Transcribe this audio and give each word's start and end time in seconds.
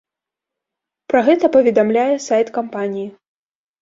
Пра 1.13 1.21
гэта 1.29 1.45
паведамляе 1.55 2.09
сайт 2.27 2.47
кампаніі. 2.59 3.07